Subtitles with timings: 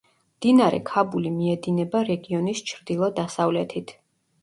[0.37, 3.99] მდინარე ქაბული მიედინება რეგიონის ჩრდილო–დასავლეთით.